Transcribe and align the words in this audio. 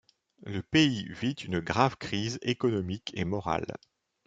Le 0.47 0.63
pays 0.63 1.05
vit 1.13 1.33
une 1.33 1.59
grave 1.59 1.95
crise 1.95 2.39
économique 2.41 3.11
et 3.13 3.23
morale. 3.23 3.71